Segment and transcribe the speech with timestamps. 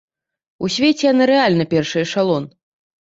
[0.67, 2.43] У свеце яны рэальна першы эшалон!